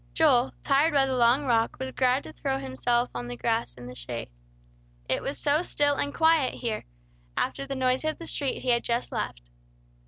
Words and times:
Joel, 0.15 0.51
tired 0.63 0.95
by 0.95 1.05
the 1.05 1.13
long 1.13 1.45
walk, 1.45 1.77
was 1.79 1.91
glad 1.91 2.23
to 2.23 2.33
throw 2.33 2.57
himself 2.57 3.09
on 3.13 3.27
the 3.27 3.37
grass 3.37 3.75
in 3.75 3.85
the 3.85 3.93
shade. 3.93 4.29
It 5.07 5.21
was 5.21 5.37
so 5.37 5.61
still 5.61 5.93
and 5.93 6.11
quiet 6.11 6.55
here, 6.55 6.85
after 7.37 7.67
the 7.67 7.75
noise 7.75 8.03
of 8.03 8.17
the 8.17 8.25
street 8.25 8.63
he 8.63 8.69
had 8.69 8.83
just 8.83 9.11
left. 9.11 9.43